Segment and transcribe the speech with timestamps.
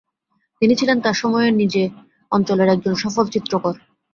[0.61, 1.83] তিনি ছিলেন তার সময়ের নিজে
[2.31, 3.75] আঞ্চলের একজন সফল চিত্রকর।